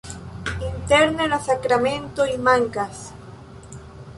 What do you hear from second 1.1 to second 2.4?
la sakramentoj